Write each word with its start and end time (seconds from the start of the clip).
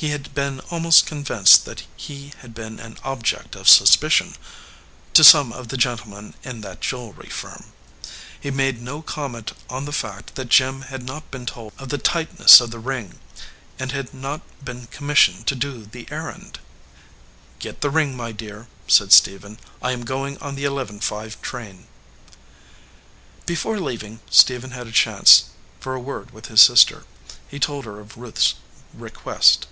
He 0.00 0.12
had 0.12 0.32
been 0.34 0.60
almost 0.70 1.06
con 1.06 1.24
vinced 1.26 1.64
that 1.64 1.82
he 1.94 2.32
had 2.38 2.54
been 2.54 2.80
an 2.80 2.96
object 3.04 3.54
of 3.54 3.68
suspicion 3.68 4.34
to 5.12 5.22
some 5.22 5.52
of 5.52 5.68
the 5.68 5.76
gentlemen 5.76 6.32
in 6.42 6.62
that 6.62 6.80
jewelry 6.80 7.28
firm. 7.28 7.72
He 8.40 8.50
made 8.50 8.80
no 8.80 9.02
comment 9.02 9.52
on 9.68 9.84
the 9.84 9.92
fact 9.92 10.36
that 10.36 10.48
Jim 10.48 10.80
had 10.88 11.02
not 11.04 11.30
been 11.30 11.44
told 11.44 11.74
of 11.76 11.90
the 11.90 11.98
tightness 11.98 12.62
of 12.62 12.70
the 12.70 12.78
ring, 12.78 13.18
and 13.78 13.92
had 13.92 14.14
not 14.14 14.40
277 14.64 14.64
EDGEWATER 14.64 14.64
PEOPLE 14.64 14.64
been 14.64 14.96
commissioned 14.96 15.46
to 15.46 15.54
do 15.54 15.84
the 15.84 16.10
errand. 16.10 16.60
"Get 17.58 17.82
the 17.82 17.90
ring, 17.90 18.16
my 18.16 18.32
dear/ 18.32 18.68
said 18.88 19.12
Stephen. 19.12 19.58
"I 19.82 19.92
am 19.92 20.06
going 20.06 20.38
on 20.38 20.54
the 20.54 20.64
eleven 20.64 21.00
five 21.00 21.38
train." 21.42 21.88
Before 23.44 23.78
leaving, 23.78 24.20
Stephen 24.30 24.70
had 24.70 24.86
a 24.86 24.92
chance 24.92 25.50
for 25.78 25.94
a 25.94 26.00
word 26.00 26.30
with 26.30 26.46
his 26.46 26.62
sister. 26.62 27.04
He 27.46 27.58
told 27.58 27.84
her 27.84 28.00
of 28.00 28.16
Ruth 28.16 28.38
s 28.38 28.54
request. 28.94 29.66